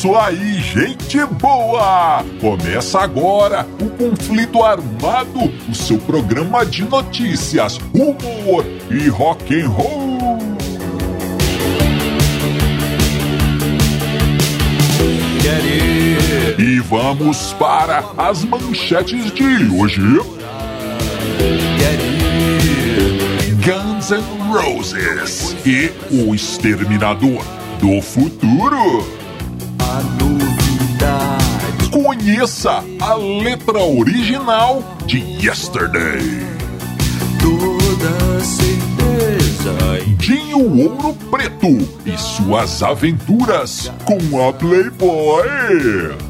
[0.00, 2.24] isso aí, gente boa!
[2.40, 10.38] Começa agora o Conflito Armado, o seu programa de notícias, humor e rock and roll.
[16.58, 20.00] E vamos para as manchetes de hoje.
[23.62, 27.44] Guns N' Roses e o Exterminador
[27.78, 29.19] do Futuro.
[30.02, 31.90] Novidade.
[31.90, 36.20] Conheça a letra original de Yesterday.
[37.40, 40.04] Toda certeza.
[40.18, 41.68] Dinho Ouro Preto
[42.06, 46.29] e suas aventuras com a Playboy.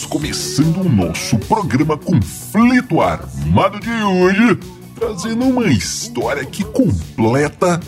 [0.00, 4.58] começando o nosso programa Conflito Armado de hoje,
[4.94, 7.78] trazendo uma história que completa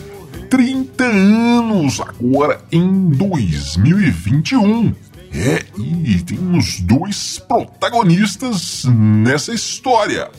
[0.50, 4.94] 30 anos agora em 2021.
[5.33, 10.30] É, e temos dois protagonistas nessa história.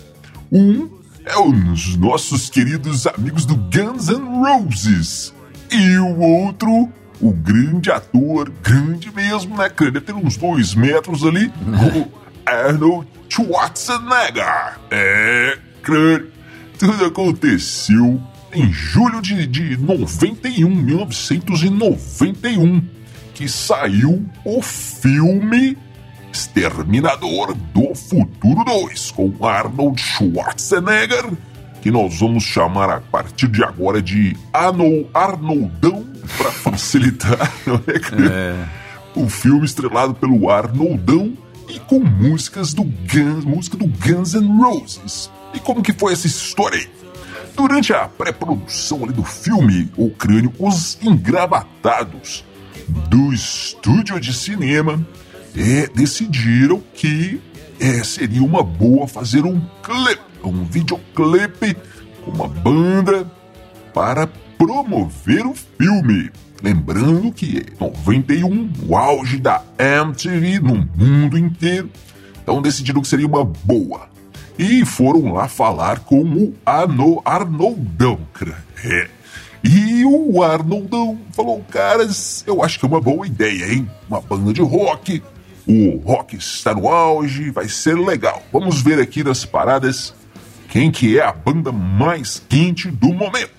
[0.52, 0.88] Um
[1.25, 5.33] é os nossos queridos amigos do Guns N' Roses.
[5.72, 6.89] E o outro,
[7.21, 9.91] o grande ator, grande mesmo, né, cara?
[9.91, 12.07] Deve ter uns dois metros ali, o
[12.45, 14.77] Arnold Schwarzenegger.
[14.91, 16.25] É, cara,
[16.77, 18.22] tudo aconteceu
[18.53, 22.81] em julho de, de 91, 1991,
[23.34, 25.78] que saiu o filme
[26.31, 31.31] Exterminador do Futuro 2, com Arnold Schwarzenegger,
[31.81, 36.06] que nós vamos chamar a partir de agora de Arno- Arnoldão,
[36.38, 37.52] para facilitar,
[37.88, 38.31] é, cara?
[38.31, 38.69] É.
[39.16, 41.34] O filme estrelado pelo Arnoldão
[41.69, 45.31] e com músicas do Guns, música do Guns N' Roses.
[45.53, 46.90] E como que foi essa história aí?
[47.56, 52.44] Durante a pré-produção ali do filme, o crânio, os engravatados
[53.09, 55.06] do estúdio de cinema
[55.56, 57.42] é, decidiram que
[57.80, 61.78] é, seria uma boa fazer um clipe, um videoclipe
[62.24, 63.30] com uma banda
[63.94, 66.31] para promover o filme.
[66.61, 71.89] Lembrando que é 91, o auge da MTV no mundo inteiro.
[72.41, 74.09] Então decidiram que seria uma boa.
[74.57, 78.19] E foram lá falar com o Arno, Arnoldão.
[78.83, 79.07] É.
[79.63, 83.89] E o Arnoldão falou: Caras, eu acho que é uma boa ideia, hein?
[84.07, 85.21] Uma banda de rock.
[85.67, 88.44] O rock está no auge, vai ser legal.
[88.53, 90.13] Vamos ver aqui nas paradas
[90.69, 93.54] quem que é a banda mais quente do momento.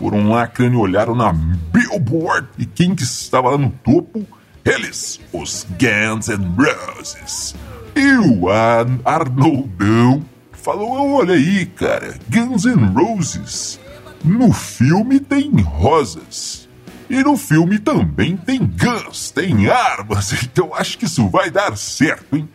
[0.00, 4.26] Foram lá, olharam na Billboard e quem que estava lá no topo?
[4.64, 7.54] Eles, os Guns N' Roses.
[7.94, 13.78] E o Ar Arnoldão falou, olha aí, cara, Guns N' Roses.
[14.24, 16.66] No filme tem rosas.
[17.10, 22.36] E no filme também tem guns, tem armas, então acho que isso vai dar certo,
[22.36, 22.48] hein?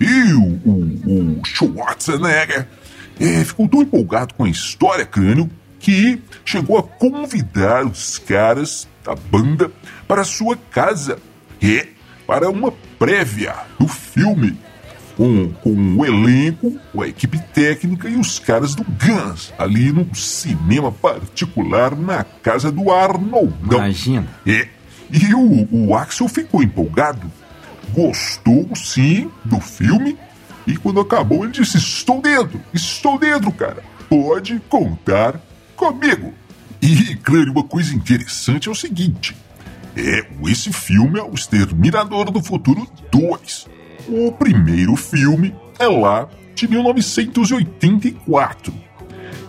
[0.00, 2.66] E o, o, o Schwarzenegger
[3.20, 5.50] eh, ficou tão empolgado com a história, crânio,
[5.86, 9.70] que chegou a convidar os caras da banda
[10.08, 11.16] para sua casa
[11.62, 11.86] e
[12.26, 14.58] para uma prévia do filme
[15.16, 20.90] com, com o elenco, a equipe técnica e os caras do Guns ali num cinema
[20.90, 23.78] particular na casa do Arnoldão.
[23.78, 24.26] Imagina.
[24.44, 24.66] É.
[25.08, 27.30] E o, o Axel ficou empolgado,
[27.92, 30.18] gostou sim do filme
[30.66, 33.84] e quando acabou ele disse: Estou dentro, estou dentro, cara.
[34.08, 35.40] Pode contar
[35.76, 36.34] comigo.
[36.82, 39.34] E, claro, uma coisa interessante é o seguinte:
[39.96, 43.66] é, esse filme é o Exterminador do Futuro 2.
[44.08, 48.72] O primeiro filme é lá de 1984.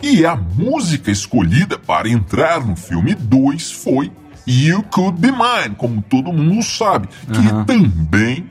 [0.02, 4.12] E a música escolhida para entrar no filme 2 foi
[4.46, 7.66] You Could Be Mine, como todo mundo sabe, que Aham.
[7.66, 8.46] também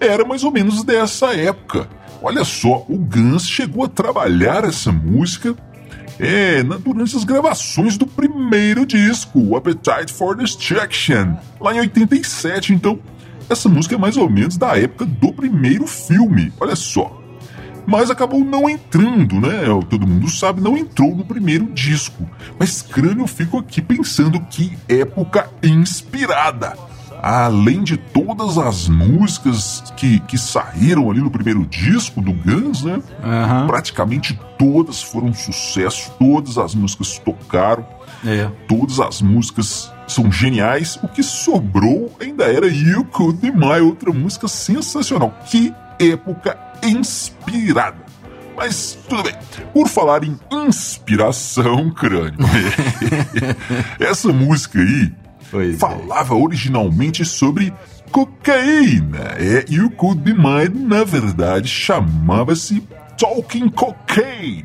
[0.00, 1.88] era mais ou menos dessa época.
[2.20, 5.54] Olha só, o Guns chegou a trabalhar essa música
[6.18, 12.72] é, durante as gravações do primeiro disco, Appetite for Destruction, lá em 87.
[12.72, 12.98] Então,
[13.48, 16.52] essa música é mais ou menos da época do primeiro filme.
[16.60, 17.16] Olha só.
[17.86, 19.62] mas acabou não entrando, né?
[19.88, 22.28] Todo mundo sabe, não entrou no primeiro disco.
[22.58, 26.76] Mas Crânio, eu fico aqui pensando que época inspirada.
[27.22, 33.00] Além de todas as músicas que, que saíram ali no primeiro disco do Guns, né?
[33.22, 33.66] Aham.
[33.66, 37.86] Praticamente todas foram sucesso, todas as músicas tocaram,
[38.24, 38.50] É.
[38.68, 40.98] todas as músicas são geniais.
[41.02, 45.36] O que sobrou ainda era You Could Be My, outra música sensacional.
[45.46, 48.06] Que época inspirada.
[48.56, 49.34] Mas tudo bem.
[49.72, 50.36] Por falar em
[50.66, 52.38] inspiração, crânio.
[54.00, 55.12] Essa música aí
[55.50, 55.78] Pois é.
[55.78, 57.72] falava originalmente sobre
[58.10, 59.34] cocaína.
[59.38, 62.82] É, You Could Be Mine, na verdade, chamava-se
[63.18, 64.64] Talking Cocaine.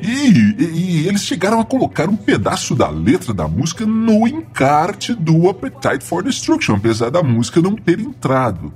[0.00, 0.70] E, e-
[1.04, 6.04] e eles chegaram a colocar um pedaço da letra da música no encarte do Appetite
[6.04, 8.72] for Destruction, apesar da música não ter entrado.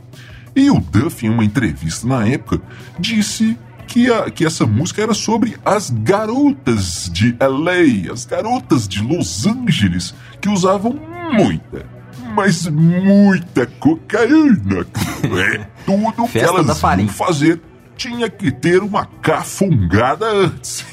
[0.56, 2.60] E o Duff, em uma entrevista na época,
[2.98, 9.02] disse que, a- que essa música era sobre as garotas de LA, as garotas de
[9.02, 10.98] Los Angeles, que usavam
[11.30, 11.86] muita,
[12.34, 14.86] mas muita cocaína.
[15.22, 17.60] É tudo que elas iam fazer
[18.00, 20.86] tinha que ter uma cafungada antes.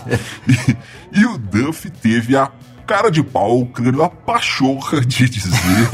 [1.12, 2.50] e, e o Duff teve a
[2.86, 5.90] cara de pau, crânio, a pachorra de dizer.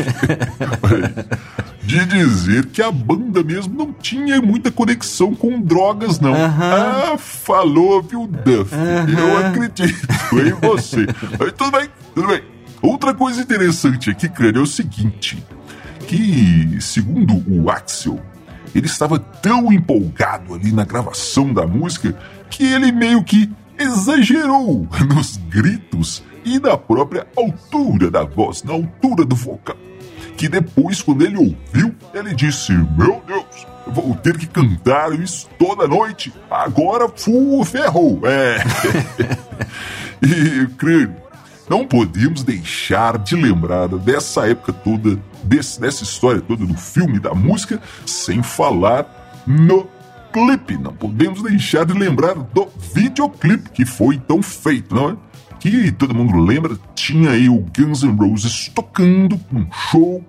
[1.82, 6.34] de dizer que a banda mesmo não tinha muita conexão com drogas, não.
[6.34, 8.72] Ah, falou, viu, Duff?
[8.72, 10.06] Eu acredito
[10.38, 11.04] em você.
[11.36, 12.53] Mas tudo bem, tudo bem.
[12.84, 15.42] Outra coisa interessante aqui, crânio, é o seguinte:
[16.06, 18.20] que, segundo o Axel,
[18.74, 22.14] ele estava tão empolgado ali na gravação da música
[22.50, 29.24] que ele meio que exagerou nos gritos e na própria altura da voz, na altura
[29.24, 29.78] do vocal.
[30.36, 35.48] Que depois, quando ele ouviu, ele disse: Meu Deus, eu vou ter que cantar isso
[35.58, 36.30] toda noite.
[36.50, 38.20] Agora fu ferrou.
[38.24, 38.62] É.
[40.20, 41.23] e, crânio,
[41.68, 47.34] não podemos deixar de lembrar dessa época toda, desse- dessa história toda do filme, da
[47.34, 49.88] música, sem falar no
[50.32, 50.76] clipe.
[50.76, 55.16] Não podemos deixar de lembrar do videoclipe que foi então feito, não é?
[55.60, 60.22] Que todo mundo lembra, tinha aí o Guns N' Roses tocando num show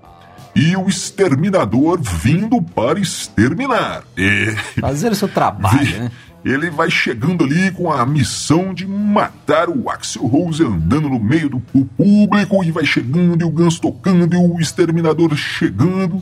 [0.55, 4.03] e o exterminador vindo para exterminar.
[4.15, 4.55] É.
[4.79, 6.11] Fazer o seu trabalho, né?
[6.45, 11.49] Ele vai chegando ali com a missão de matar o Axel Rose andando no meio
[11.49, 16.21] do público e vai chegando e o Guns tocando e o exterminador chegando.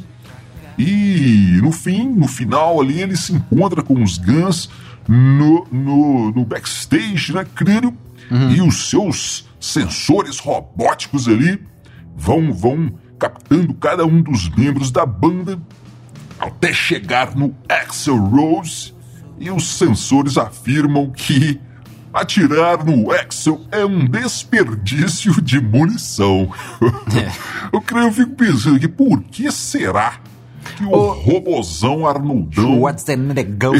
[0.80, 4.70] E no fim, no final ali, ele se encontra com os Guns
[5.10, 7.94] no, no, no backstage, né, crânio?
[8.56, 11.62] E os seus sensores robóticos ali
[12.16, 15.60] vão, vão captando cada um dos membros da banda
[16.40, 18.93] até chegar no Axel Rose
[19.40, 21.60] e os sensores afirmam que
[22.14, 26.52] atirar no Axel é um desperdício de munição.
[27.72, 30.20] Eu creio, eu fico pensando aqui, por que será
[30.78, 33.72] que o robozão Arnoldão What's the go?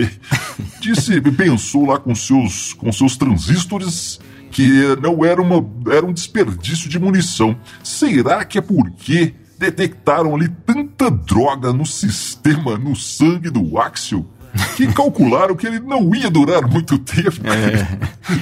[0.80, 4.18] disse, pensou lá com seus, com seus transistores
[4.50, 5.62] que não era, uma,
[5.92, 7.54] era um desperdício de munição.
[7.84, 14.24] Será que é porque detectaram ali tanta droga no sistema, no sangue do Axel,
[14.76, 17.32] que calcularam que ele não ia durar muito tempo?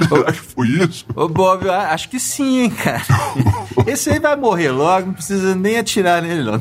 [0.08, 1.04] Será que foi isso?
[1.14, 3.02] Ô, Bob, acho que sim, hein, cara.
[3.86, 6.58] Esse aí vai morrer logo, não precisa nem atirar nele, não.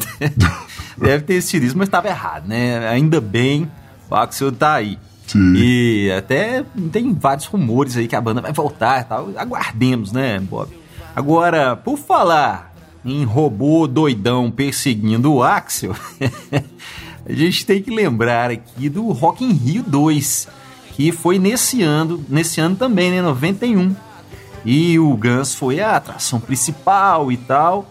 [0.97, 2.87] Deve ter sido isso, mas estava errado, né?
[2.87, 3.69] Ainda bem,
[4.09, 4.97] o Axel tá aí.
[5.27, 5.53] Sim.
[5.55, 9.29] E até tem vários rumores aí que a banda vai voltar e tal.
[9.35, 10.69] Aguardemos, né, Bob?
[11.15, 12.73] Agora, por falar
[13.03, 15.95] em robô doidão perseguindo o Axel,
[17.27, 20.48] a gente tem que lembrar aqui do Rock in Rio 2,
[20.94, 23.96] que foi nesse ano, nesse ano também, né, 91.
[24.63, 27.89] E o Guns foi a atração principal e tal.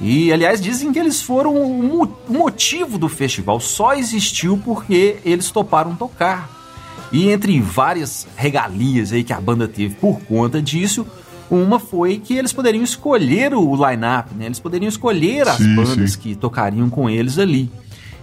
[0.00, 3.58] E, aliás, dizem que eles foram o mo- o motivo do festival.
[3.60, 6.50] Só existiu porque eles toparam tocar.
[7.12, 11.06] E entre várias regalias aí que a banda teve por conta disso,
[11.50, 14.46] uma foi que eles poderiam escolher o line-up, né?
[14.46, 16.18] Eles poderiam escolher as Sim, bandas sim.
[16.18, 17.70] que tocariam com eles ali.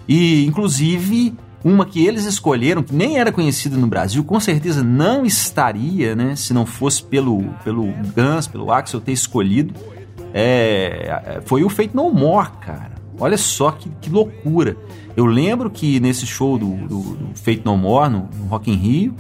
[0.08, 1.34] E, inclusive,
[1.64, 6.36] uma que eles escolheram, que nem era conhecida no Brasil, com certeza não estaria, né?
[6.36, 9.74] Se não fosse pelo, pelo Guns, pelo Axel ter escolhido,
[10.34, 12.94] é, foi o Fate No More, cara.
[13.20, 14.76] Olha só que, que loucura.
[15.16, 18.76] Eu lembro que nesse show do, do, do Fate No More, no, no Rock in
[18.76, 19.16] Rio,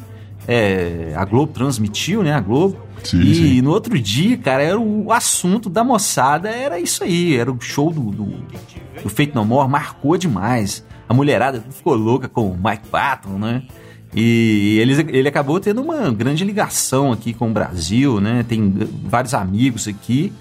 [0.48, 2.34] é, a Globo transmitiu, né?
[2.34, 2.78] A Globo.
[3.04, 3.62] Sim, e sim.
[3.62, 7.36] no outro dia, cara, era o assunto da moçada, era isso aí.
[7.36, 8.26] Era o show do, do,
[9.04, 10.86] do Fate No More, marcou demais.
[11.08, 13.64] A mulherada ficou louca com o Mike Patton, né?
[14.16, 18.46] E ele, ele acabou tendo uma grande ligação aqui com o Brasil, né?
[18.48, 20.32] Tem vários amigos aqui.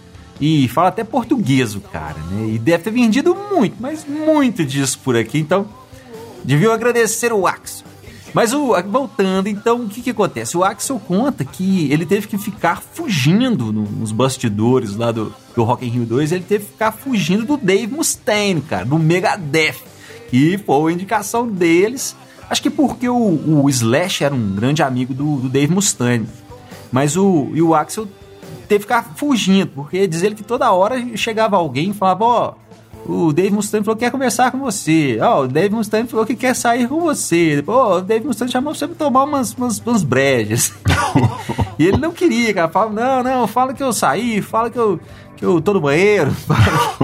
[0.41, 2.55] E fala até português o cara, né?
[2.55, 5.39] E deve ter vendido muito, mas muito disso por aqui.
[5.39, 5.67] Então,
[6.45, 7.87] deviam agradecer o Axel.
[8.35, 10.57] Mas o, voltando, então, o que, que acontece?
[10.57, 15.63] O Axel conta que ele teve que ficar fugindo no, nos bastidores lá do, do
[15.63, 19.77] Rock in Rio 2, ele teve que ficar fugindo do Dave Mustaine, cara, do Megadeth,
[20.31, 22.17] que foi a indicação deles.
[22.49, 26.27] Acho que porque o, o Slash era um grande amigo do, do Dave Mustaine.
[26.91, 28.07] Mas o, o Axel
[28.67, 32.55] teve que ficar fugindo, porque diz ele que toda hora chegava alguém e falava, ó,
[33.07, 35.19] o Dave Mustaine falou que quer conversar com você.
[35.21, 37.63] Ó, oh, o Dave Mustaine falou que quer sair com você.
[37.67, 40.73] Ó, oh, o Dave Mustaine chamou você pra tomar umas, umas, umas brejas.
[41.79, 42.69] e ele não queria, cara.
[42.69, 45.01] Fala, não, não, fala que eu saí, fala que eu,
[45.37, 46.33] que eu tô no banheiro.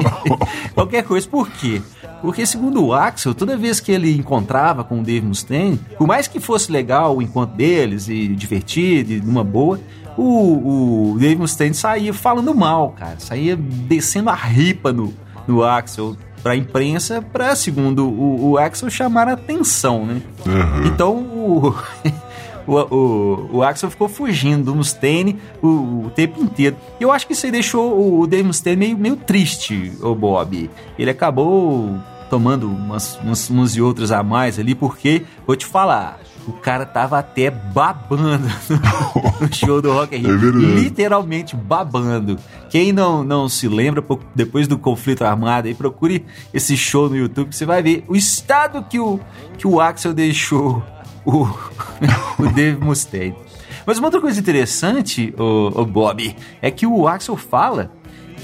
[0.75, 1.28] Qualquer coisa.
[1.28, 1.83] Por quê?
[2.23, 6.26] Porque, segundo o Axel, toda vez que ele encontrava com o Dave Mustaine, por mais
[6.26, 9.81] que fosse legal o encontro deles e divertido e numa boa,
[10.17, 13.21] o, o Dave Mustaine saía falando mal, cara.
[13.21, 15.14] Saía descendo a ripa no,
[15.49, 20.23] no Axel pra imprensa, pra, segundo o, o Axel, chamar a atenção, né?
[20.47, 20.87] Uhum.
[20.87, 21.75] Então, o,
[22.67, 26.76] o, o, o, Axel ficou fugindo do Mustaine o, o, tempo inteiro.
[27.00, 30.71] E eu acho que isso aí deixou o Dave Mustaine meio, meio triste, o Bob.
[30.99, 31.99] Ele acabou
[32.31, 36.87] tomando umas, umas, umas e outras a mais ali, porque, vou te falar, o cara
[36.87, 38.49] tava até babando
[39.40, 40.49] no show do Rock in Rio.
[40.49, 42.38] É literalmente babando.
[42.71, 44.02] Quem não, não se lembra,
[44.35, 48.17] depois do conflito armado, aí procure esse show no YouTube, que você vai ver o
[48.17, 49.21] estado que o,
[49.59, 50.83] que o Axel deixou
[51.25, 51.45] o,
[52.38, 53.37] o Dave Mustaine.
[53.85, 57.93] Mas uma outra coisa interessante, o, o Bob, é que o Axel fala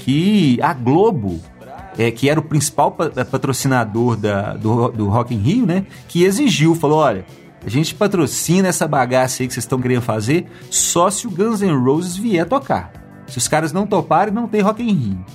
[0.03, 1.41] que a Globo
[1.97, 5.85] é, que era o principal patrocinador da, do, do Rock in Rio, né?
[6.07, 7.25] Que exigiu, falou: olha,
[7.65, 11.61] a gente patrocina essa bagaça aí que vocês estão querendo fazer só se o Guns
[11.61, 12.91] N' Roses vier tocar.
[13.27, 15.25] Se os caras não toparem, não tem Rock in Rio.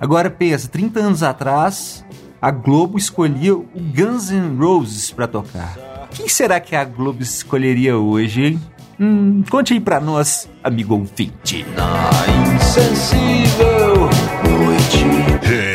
[0.00, 2.04] Agora pensa, 30 anos atrás,
[2.40, 5.76] a Globo escolhia o Guns N' Roses para tocar.
[6.12, 8.62] Quem será que a Globo escolheria hoje, hein?
[9.00, 11.66] Hum, conte aí pra nós, amigo ouvinte.
[11.74, 12.10] Na
[12.54, 14.08] insensível
[14.48, 15.71] noite.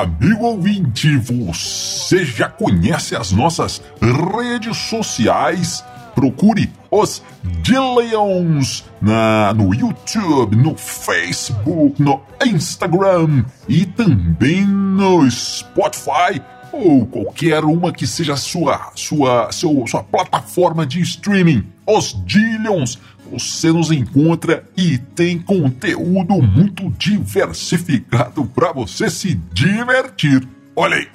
[0.00, 5.84] Amigo ouvinte, você já conhece as nossas redes sociais?
[6.14, 7.22] Procure os
[7.60, 16.40] Dillions na, no YouTube, no Facebook, no Instagram e também no Spotify
[16.72, 21.66] ou qualquer uma que seja sua sua seu, sua plataforma de streaming.
[21.90, 30.46] Os Dillions você nos encontra e tem conteúdo muito diversificado para você se divertir.
[30.76, 31.08] Olha aí,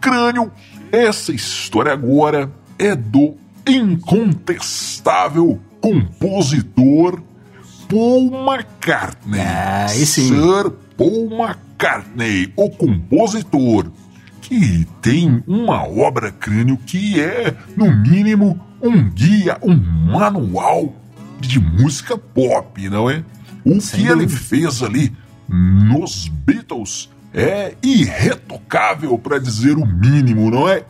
[0.00, 0.52] crânio,
[0.92, 3.34] essa história agora é do
[3.66, 7.20] incontestável compositor
[7.88, 9.40] Paul McCartney.
[9.40, 10.28] Ah, sim.
[10.28, 13.90] Sir Paul McCartney, o compositor,
[14.48, 20.94] que tem uma obra crânio que é, no mínimo, um guia, um manual
[21.40, 23.24] de música pop, não é?
[23.64, 24.22] O Sem que dúvida.
[24.22, 25.12] ele fez ali
[25.48, 30.84] nos Beatles é irretocável, para dizer o mínimo, não é?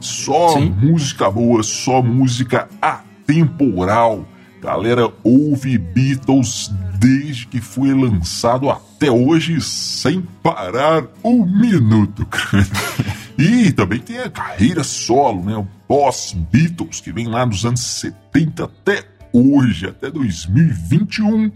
[0.00, 0.70] Só Sim.
[0.80, 4.28] música boa, só música atemporal.
[4.64, 12.26] Galera, ouve Beatles desde que foi lançado até hoje sem parar um minuto.
[13.36, 15.54] e também tem a carreira solo, né?
[15.54, 19.04] O Boss Beatles, que vem lá dos anos 70 até
[19.34, 21.52] hoje, até 2021.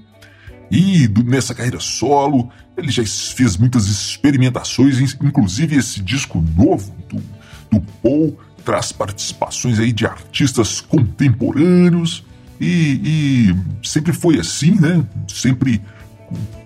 [0.70, 7.22] E nessa carreira solo, ele já fez muitas experimentações, inclusive esse disco novo do,
[7.70, 12.27] do Paul traz participações aí de artistas contemporâneos
[12.60, 15.04] e, e sempre foi assim, né?
[15.28, 15.82] Sempre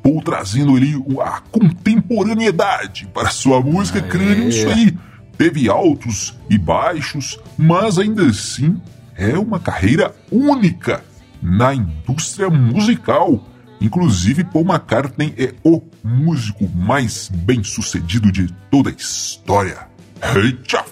[0.03, 4.97] Paul trazendo ali a contemporaneidade para sua música, ah, crânio, isso aí
[5.39, 8.81] teve altos e baixos, mas ainda assim
[9.17, 11.05] é uma carreira única
[11.41, 13.49] na indústria musical.
[13.81, 19.89] Inclusive, Paul McCartney é o músico mais bem sucedido de toda a história.
[20.37, 20.85] Eita!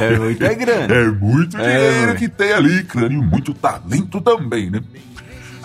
[0.00, 0.92] É muito é grande.
[0.92, 2.14] É muito é, dinheiro é.
[2.14, 4.80] que tem ali, crânio, muito talento também, né?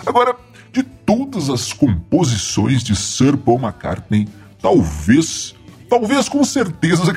[0.06, 0.34] Agora,
[0.72, 4.28] de todas as composições de Sir Paul McCartney,
[4.60, 5.54] talvez
[5.88, 7.12] talvez com certeza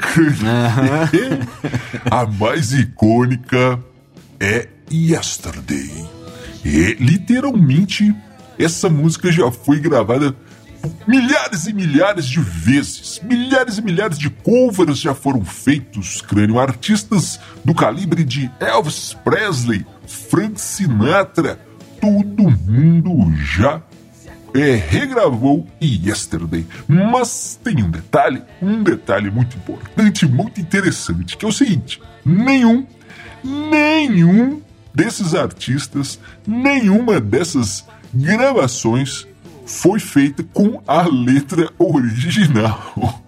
[2.12, 3.80] a mais icônica
[4.38, 6.06] é Yesterday.
[6.64, 8.14] E literalmente
[8.60, 10.36] essa música já foi gravada
[11.08, 17.40] milhares e milhares de vezes, milhares e milhares de covers já foram feitos, crânio, artistas
[17.64, 21.60] do calibre de Elvis Presley, Frank Sinatra,
[22.00, 23.82] todo mundo já
[24.54, 26.66] é, regravou Yesterday.
[26.88, 32.88] Mas tem um detalhe, um detalhe muito importante, muito interessante, que é o seguinte: nenhum,
[33.44, 34.62] nenhum
[34.94, 39.28] desses artistas, nenhuma dessas gravações
[39.66, 42.94] foi feita com a letra original.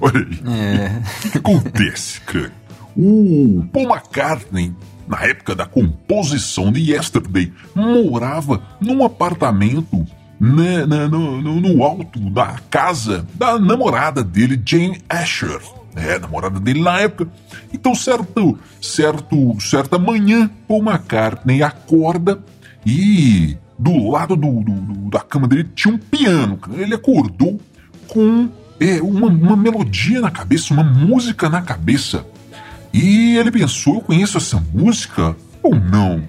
[0.00, 0.42] Olha aí.
[0.52, 1.02] É.
[1.26, 2.52] O que, acontece, cara?
[2.96, 4.74] O Paul McCartney,
[5.06, 10.06] na época da composição de Yesterday, morava num apartamento
[10.40, 15.60] né, né, no, no, no alto da casa da namorada dele, Jane Asher.
[15.96, 17.30] É, namorada dele na época.
[17.72, 22.42] Então, certo, certo, certa manhã, Paul McCartney acorda
[22.84, 26.58] e do lado do, do- do- da cama dele tinha um piano.
[26.72, 27.60] Ele acordou
[28.08, 28.48] com
[28.80, 32.24] é, uma, uma melodia na cabeça, uma música na cabeça.
[32.92, 36.22] E ele pensou: eu conheço essa música ou não?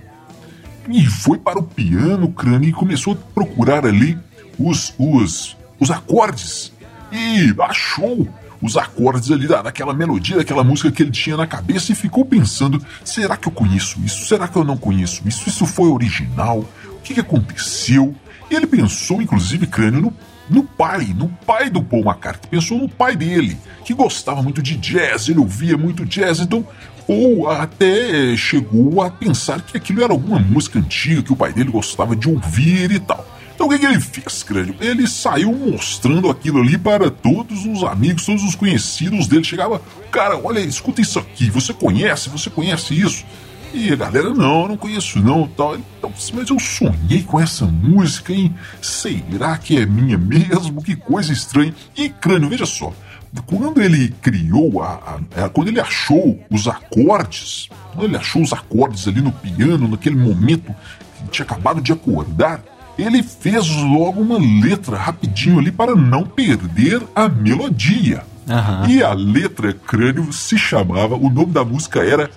[0.90, 4.18] E foi para o piano, crânio, e começou a procurar ali
[4.60, 6.72] os, os, os acordes.
[7.12, 8.28] E achou
[8.62, 12.24] os acordes ali da, daquela melodia, daquela música que ele tinha na cabeça e ficou
[12.26, 14.26] pensando: será que eu conheço isso?
[14.28, 15.48] Será que eu não conheço isso?
[15.50, 16.64] Isso foi original?
[17.06, 18.16] Que, que aconteceu?
[18.50, 20.14] E ele pensou, inclusive, crânio, no,
[20.50, 22.50] no pai, no pai do Paul McCartney.
[22.50, 26.68] Pensou no pai dele, que gostava muito de jazz, ele ouvia muito jazz, então.
[27.08, 31.70] Ou até chegou a pensar que aquilo era alguma música antiga que o pai dele
[31.70, 33.24] gostava de ouvir e tal.
[33.54, 34.76] Então o que, que ele fez, crânio?
[34.82, 39.44] Ele saiu mostrando aquilo ali para todos os amigos, todos os conhecidos dele.
[39.44, 39.80] Chegava,
[40.12, 43.24] cara, olha, escuta isso aqui, você conhece, você conhece isso?
[43.76, 45.76] E a galera, não, eu não conheço não, tal.
[45.76, 48.56] Então, mas eu sonhei com essa música, hein?
[48.82, 50.82] Será que é minha mesmo?
[50.82, 51.74] Que coisa estranha.
[51.96, 52.94] E crânio, veja só,
[53.46, 58.54] quando ele criou, a, a- a- quando ele achou os acordes, quando ele achou os
[58.54, 60.74] acordes ali no piano, naquele momento
[61.18, 62.64] que tinha acabado de acordar,
[62.98, 68.24] ele fez logo uma letra rapidinho ali para não perder a melodia.
[68.48, 68.88] Aham.
[68.88, 72.30] E a letra crânio se chamava, o nome da música era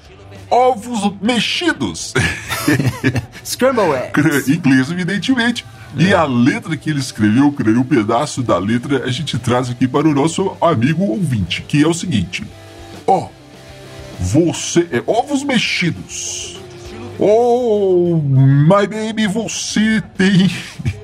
[0.51, 2.15] Ovos Mexidos.
[3.45, 4.51] Scramble Eggs.
[4.51, 5.65] Inglês, evidentemente.
[5.97, 9.89] E a letra que ele escreveu, crânio, um pedaço da letra a gente traz aqui
[9.89, 12.45] para o nosso amigo ouvinte, que é o seguinte:
[13.07, 13.29] Ó,
[14.19, 16.61] você é ovos mexidos.
[17.19, 20.51] Oh, my baby, você tem.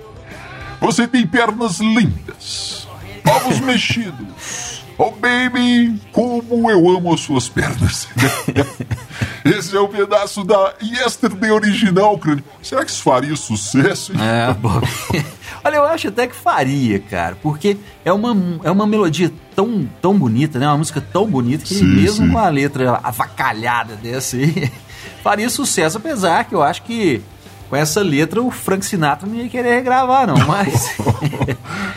[0.81, 2.87] Você tem pernas lindas.
[3.25, 4.74] Ovos mexidos.
[4.97, 8.07] Oh, baby, como eu amo as suas pernas.
[9.45, 12.45] Esse é um pedaço da Yesterday original, crânio.
[12.63, 14.13] Será que isso faria sucesso?
[14.19, 14.87] É, Bob.
[15.65, 20.17] Olha, eu acho até que faria, cara, porque é uma, é uma melodia tão, tão
[20.17, 20.67] bonita, né?
[20.69, 22.33] Uma música tão bonita que Sim, mesmo sim.
[22.33, 24.71] com a letra avacalhada dessa aí,
[25.25, 27.23] faria sucesso, apesar que eu acho que
[27.69, 30.97] com essa letra o Frank Sinatra não ia querer regravar, não, mas...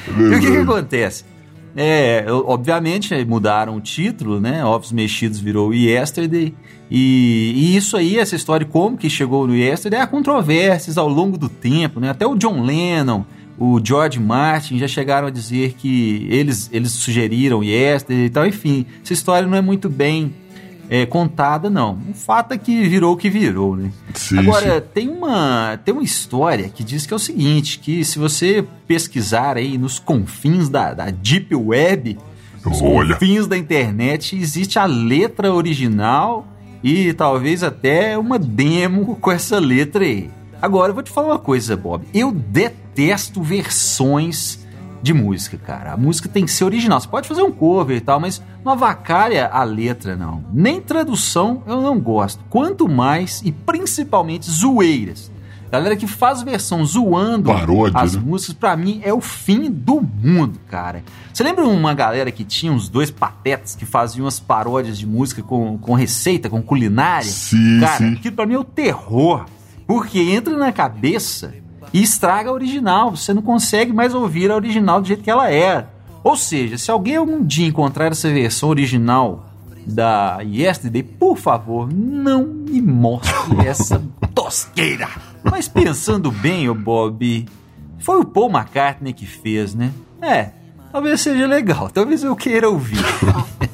[0.07, 1.25] e o que que acontece?
[1.79, 4.65] É, eu- obviamente mudaram o título, né?
[4.65, 6.51] Ovos Mexidos virou Yesterday.
[6.89, 11.37] E, e isso aí, essa história como que chegou no Yesterday, há controvérsias ao longo
[11.37, 12.09] do tempo, né?
[12.09, 13.23] Até o John Lennon,
[13.59, 18.47] o George Martin já chegaram a dizer que eles, eles sugeriram Yesterday e tal.
[18.47, 20.33] Enfim, essa história não é muito bem
[20.89, 21.99] é, contada, não.
[22.09, 23.91] O fato é que virou o que virou, né?
[24.13, 28.17] Sim, Agora, tem uma, tem uma história que diz que é o seguinte, que se
[28.17, 32.17] você pesquisar aí nos confins da, da Deep Web,
[32.65, 33.13] nos Olha.
[33.15, 36.47] confins da internet, existe a letra original
[36.83, 40.29] e talvez até uma demo com essa letra aí.
[40.61, 42.05] Agora, eu vou te falar uma coisa, Bob.
[42.13, 44.65] Eu detesto versões
[45.01, 45.93] de música, cara.
[45.93, 46.99] A música tem que ser original.
[46.99, 50.43] Você pode fazer um cover e tal, mas não avacalha a letra, não.
[50.51, 52.43] Nem tradução eu não gosto.
[52.49, 55.31] Quanto mais e principalmente zoeiras.
[55.69, 58.21] Galera que faz versão zoando Paródia, as né?
[58.23, 61.03] músicas, pra mim, é o fim do mundo, cara.
[61.33, 65.43] Você lembra uma galera que tinha uns dois patetas que faziam umas paródias de música
[65.43, 67.29] com, com receita, com culinária?
[67.29, 68.13] Sim, cara, sim.
[68.13, 69.45] aquilo pra mim é o terror.
[69.85, 71.53] Porque entra na cabeça
[71.93, 73.15] e estraga a original.
[73.15, 75.89] Você não consegue mais ouvir a original do jeito que ela era.
[76.23, 79.45] Ou seja, se alguém algum dia encontrar essa versão original
[79.85, 83.33] da Yesterday, por favor, não me mostre
[83.65, 84.03] essa
[84.35, 85.07] tosqueira.
[85.43, 87.45] Mas pensando bem, ô Bob,
[87.99, 89.91] foi o Paul McCartney que fez, né?
[90.21, 90.49] É,
[90.91, 92.97] talvez seja legal, talvez eu queira ouvir.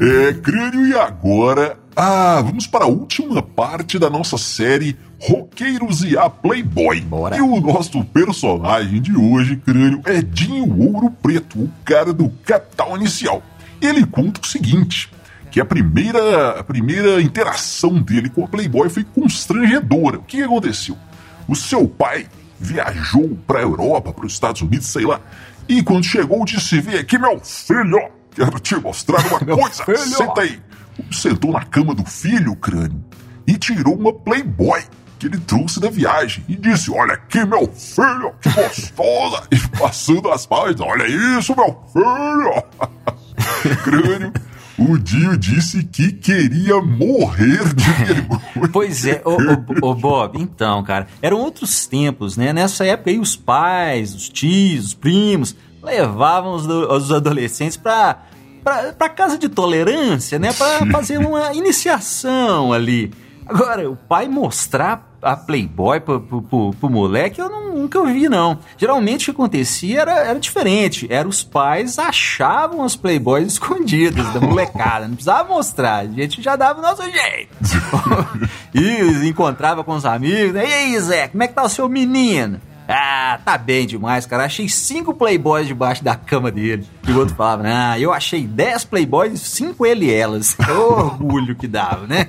[0.00, 6.16] É, crânio, e agora Ah, vamos para a última parte da nossa série Roqueiros e
[6.16, 7.02] a Playboy.
[7.02, 7.36] Bora.
[7.36, 12.96] E o nosso personagem de hoje, crânio, é Dinho Ouro Preto, o cara do capital
[12.96, 13.42] inicial.
[13.80, 15.10] Ele conta o seguinte:
[15.50, 20.18] que a primeira, a primeira interação dele com a Playboy foi constrangedora.
[20.18, 20.96] O que que aconteceu?
[21.46, 22.26] O seu pai
[22.58, 25.20] viajou para a Europa, para os Estados Unidos, sei lá,
[25.68, 28.00] e quando chegou disse: Vem aqui, meu filho,
[28.34, 29.40] quero te mostrar uma
[29.84, 30.16] coisa.
[30.16, 30.58] Senta aí.
[31.12, 33.04] Sentou na cama do filho, crânio,
[33.46, 34.82] e tirou uma Playboy
[35.18, 39.42] que ele trouxe da viagem e disse: Olha aqui, meu filho, que gostosa!
[39.52, 41.06] E passando as páginas: Olha
[41.38, 42.62] isso, meu filho!
[43.84, 44.32] crânio.
[44.78, 48.68] O Dio disse que queria morrer de vergonha.
[48.72, 52.52] Pois é, ô, ô, ô, Bob, então, cara, eram outros tempos, né?
[52.52, 58.22] Nessa época aí os pais, os tios, os primos levavam os, os adolescentes pra,
[58.92, 60.52] pra casa de tolerância, né?
[60.52, 60.90] Sim.
[60.90, 63.12] fazer uma iniciação ali.
[63.46, 68.28] Agora, o pai mostrar a Playboy pro, pro, pro- pro moleque, eu não- nunca vi,
[68.28, 68.58] não.
[68.76, 71.06] Geralmente o que acontecia era, era diferente.
[71.10, 75.06] Era os pais achavam as Playboys escondidas da molecada.
[75.06, 75.98] Não precisava mostrar.
[76.00, 77.54] A gente já dava o nosso jeito.
[78.74, 80.52] e encontrava com os amigos.
[80.54, 80.68] né?
[80.68, 82.60] E aí, Zé, como é que tá o seu menino?
[82.94, 84.44] Ah, tá bem demais, cara.
[84.44, 86.86] Achei cinco Playboys debaixo da cama dele.
[87.08, 90.56] E o outro falava, ah, eu achei 10 Playboys cinco ele e elas.
[90.72, 92.28] O orgulho que dava, né?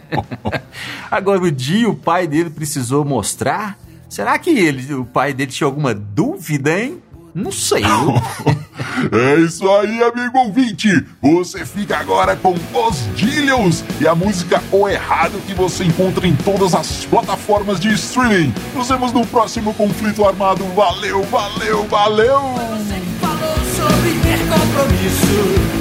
[1.12, 3.78] Agora, o dia o pai dele precisou mostrar.
[4.08, 7.02] Será que ele, o pai dele tinha alguma dúvida, hein?
[7.34, 7.84] Não sei.
[9.12, 11.06] É isso aí, amigo ouvinte.
[11.22, 16.36] Você fica agora com Os Dillions e a música O Errado que você encontra em
[16.36, 18.54] todas as plataformas de streaming.
[18.74, 20.63] Nos vemos no próximo conflito armado.
[20.76, 22.39] Valeu, valeu, valeu!
[22.39, 25.74] Você falou sobre ter compromisso.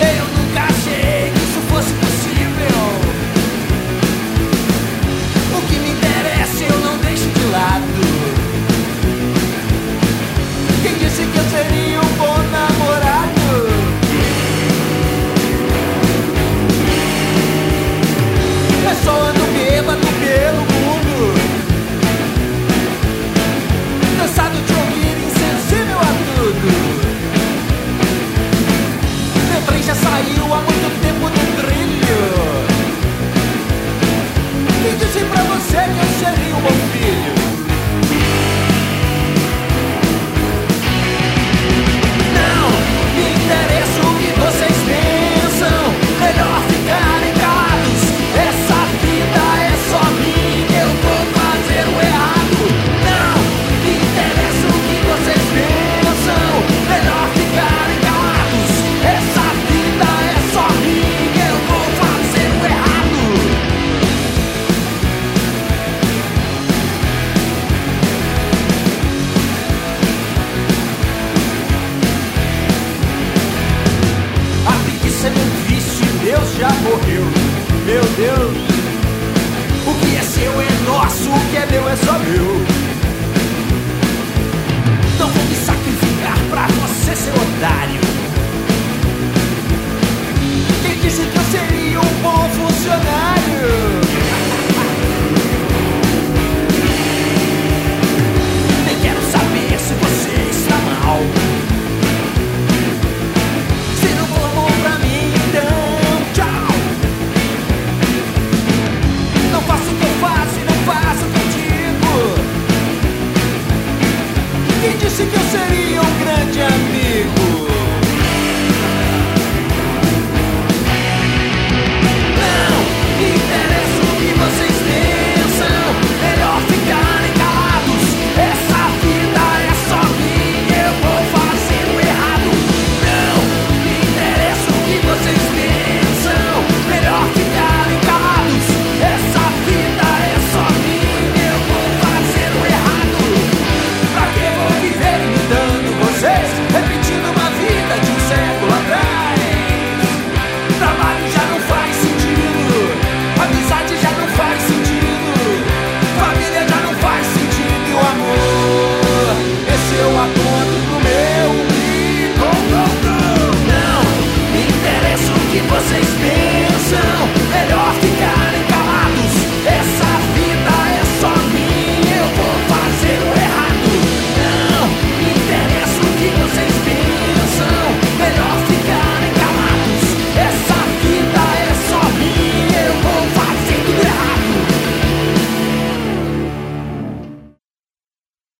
[0.00, 1.35] Eu nunca achei